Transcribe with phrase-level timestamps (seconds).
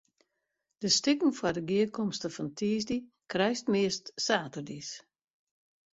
[0.81, 2.99] De stikken foar de gearkomste fan tiisdei
[3.31, 4.89] krijst meast saterdeis.